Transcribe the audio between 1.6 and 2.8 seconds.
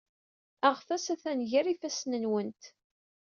yifassen-nwent.